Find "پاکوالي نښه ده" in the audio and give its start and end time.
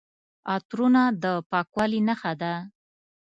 1.51-2.53